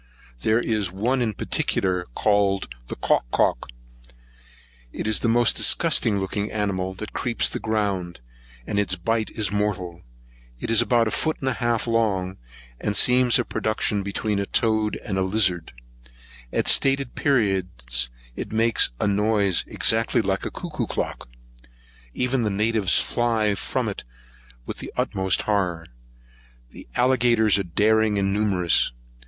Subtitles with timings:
[0.39, 3.67] There is one in particular called the cowk cowk;
[4.91, 8.19] it is the most disgusting looking animal that creeps the ground,
[8.65, 10.01] and its bite is mortal.
[10.59, 12.37] It is about a foot and a half long,
[12.79, 15.71] and seems a production between the toad and lizard.
[16.51, 21.29] At stated periods it makes a noise exactly like a cuckoo clock.
[22.15, 24.03] Even the natives fly from it
[24.65, 25.85] with the utmost horror.
[26.71, 28.91] The alligators are daring and numerous.